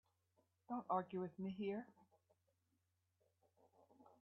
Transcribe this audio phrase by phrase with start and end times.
[0.67, 1.85] Don't argue with me here.